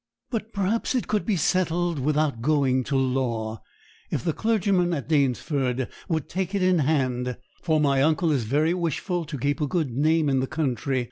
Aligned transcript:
But 0.31 0.51
perhaps 0.51 0.95
it 0.95 1.07
could 1.07 1.27
be 1.27 1.35
settled 1.37 1.99
without 1.99 2.41
going 2.41 2.83
to 2.85 2.95
law, 2.97 3.61
if 4.09 4.23
the 4.23 4.33
clergyman 4.33 4.95
at 4.95 5.07
Danesford 5.07 5.89
would 6.09 6.27
take 6.27 6.55
it 6.55 6.63
in 6.63 6.79
hand; 6.79 7.37
for 7.61 7.79
my 7.79 8.01
uncle 8.01 8.31
is 8.31 8.45
very 8.45 8.73
wishful 8.73 9.25
to 9.25 9.37
keep 9.37 9.61
a 9.61 9.67
good 9.67 9.91
name 9.91 10.27
in 10.27 10.39
the 10.39 10.47
country. 10.47 10.99